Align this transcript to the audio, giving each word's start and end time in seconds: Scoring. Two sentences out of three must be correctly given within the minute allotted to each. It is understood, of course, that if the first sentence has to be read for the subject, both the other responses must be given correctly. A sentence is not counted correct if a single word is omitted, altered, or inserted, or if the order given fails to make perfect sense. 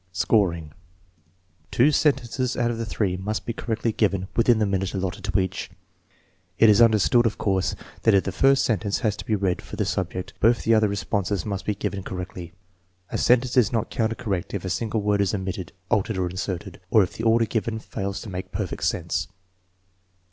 Scoring. 0.13 0.73
Two 1.69 1.91
sentences 1.91 2.57
out 2.57 2.71
of 2.71 2.87
three 2.87 3.17
must 3.17 3.45
be 3.45 3.53
correctly 3.53 3.91
given 3.91 4.29
within 4.35 4.57
the 4.57 4.65
minute 4.65 4.95
allotted 4.95 5.23
to 5.25 5.39
each. 5.39 5.69
It 6.57 6.69
is 6.71 6.81
understood, 6.81 7.27
of 7.27 7.37
course, 7.37 7.75
that 8.01 8.15
if 8.15 8.23
the 8.23 8.31
first 8.31 8.65
sentence 8.65 9.01
has 9.01 9.15
to 9.17 9.25
be 9.27 9.35
read 9.35 9.61
for 9.61 9.75
the 9.75 9.85
subject, 9.85 10.33
both 10.39 10.63
the 10.63 10.73
other 10.73 10.87
responses 10.87 11.45
must 11.45 11.65
be 11.65 11.75
given 11.75 12.01
correctly. 12.01 12.51
A 13.11 13.17
sentence 13.19 13.55
is 13.55 13.71
not 13.71 13.91
counted 13.91 14.17
correct 14.17 14.55
if 14.55 14.65
a 14.65 14.71
single 14.71 15.03
word 15.03 15.21
is 15.21 15.35
omitted, 15.35 15.71
altered, 15.91 16.17
or 16.17 16.27
inserted, 16.27 16.81
or 16.89 17.03
if 17.03 17.13
the 17.13 17.23
order 17.23 17.45
given 17.45 17.77
fails 17.77 18.21
to 18.21 18.29
make 18.31 18.51
perfect 18.51 18.83
sense. 18.85 19.27